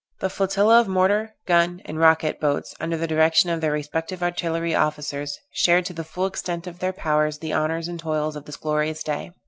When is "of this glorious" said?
8.35-9.03